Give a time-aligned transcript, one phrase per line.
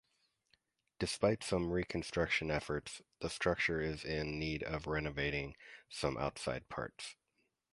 [0.97, 5.55] Despite some reconstruction efforts, the structure is in need of renovating
[5.89, 7.17] some outside parts.